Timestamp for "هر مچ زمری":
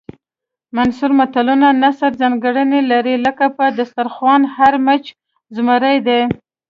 4.55-5.97